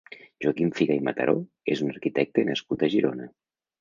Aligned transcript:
Joaquim 0.45 0.69
Figa 0.77 0.95
i 1.01 1.03
Mataró 1.09 1.35
és 1.75 1.85
un 1.85 1.93
arquitecte 1.97 2.47
nascut 2.51 2.87
a 2.89 2.91
Girona. 2.95 3.29